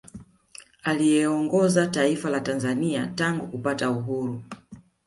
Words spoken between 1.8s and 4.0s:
taifa la Tanzania tangu kupata